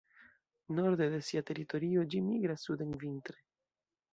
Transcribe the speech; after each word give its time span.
Norde 0.77 1.05
de 1.11 1.19
sia 1.27 1.43
teritorio 1.49 2.07
ĝi 2.15 2.25
migras 2.31 2.67
suden 2.71 2.99
vintre. 3.05 3.41